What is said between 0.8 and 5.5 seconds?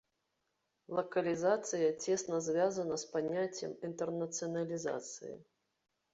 Лакалізацыя цесна звязана з паняццем інтэрнацыяналізацыі.